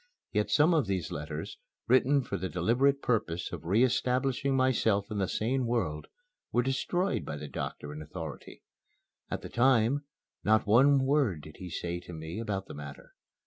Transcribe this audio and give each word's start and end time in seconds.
Yet 0.31 0.49
some 0.49 0.73
of 0.73 0.87
these 0.87 1.11
letters, 1.11 1.59
written 1.87 2.23
for 2.23 2.35
the 2.35 2.49
deliberate 2.49 3.03
purpose 3.03 3.51
of 3.51 3.65
re 3.65 3.83
establishing 3.83 4.55
myself 4.55 5.11
in 5.11 5.19
the 5.19 5.27
sane 5.27 5.67
world, 5.67 6.07
were 6.51 6.63
destroyed 6.63 7.23
by 7.23 7.37
the 7.37 7.47
doctor 7.47 7.93
in 7.93 8.01
authority. 8.01 8.63
At 9.29 9.43
the 9.43 9.49
time, 9.49 10.05
not 10.43 10.65
one 10.65 11.05
word 11.05 11.41
did 11.43 11.57
he 11.57 11.69
say 11.69 11.99
to 11.99 12.13
me 12.13 12.39
about 12.39 12.65
the 12.65 12.73
matter. 12.73 13.13